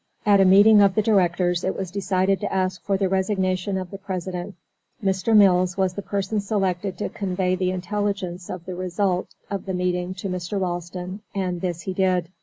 [0.25, 3.91] At a meeting of the directors it was decided to ask for the resignation of
[3.91, 4.55] the President.
[5.03, 5.37] Mr.
[5.37, 10.15] Mills was the person selected to convey the intelligence of the result of the meeting
[10.15, 10.59] to Mr.
[10.59, 12.29] Ralston and this he did.